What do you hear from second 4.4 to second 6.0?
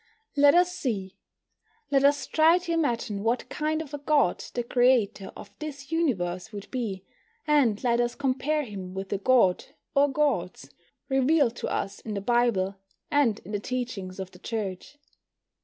the creator of this